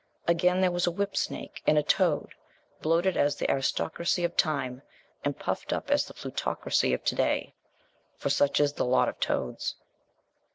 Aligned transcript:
Again, 0.27 0.61
there 0.61 0.71
was 0.71 0.87
a 0.87 0.91
whipsnake, 0.91 1.61
and 1.67 1.77
a 1.77 1.83
toad, 1.83 2.33
bloated 2.81 3.15
as 3.17 3.35
the 3.35 3.47
aristocracy 3.51 4.23
of 4.23 4.31
old 4.31 4.37
time, 4.39 4.81
and 5.23 5.37
puffed 5.37 5.71
up 5.71 5.91
as 5.91 6.07
the 6.07 6.15
plutocracy 6.15 6.91
of 6.91 7.03
to 7.03 7.13
day. 7.13 7.53
For 8.17 8.31
such 8.31 8.59
is 8.59 8.73
the 8.73 8.83
lot 8.83 9.09
of 9.09 9.19
toads! 9.19 9.75